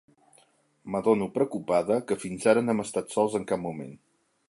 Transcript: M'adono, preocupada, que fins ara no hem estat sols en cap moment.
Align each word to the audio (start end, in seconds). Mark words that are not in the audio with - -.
M'adono, 0.95 1.27
preocupada, 1.35 1.99
que 2.11 2.19
fins 2.25 2.51
ara 2.55 2.67
no 2.67 2.75
hem 2.77 2.85
estat 2.89 3.19
sols 3.19 3.41
en 3.43 3.51
cap 3.53 3.67
moment. 3.69 3.99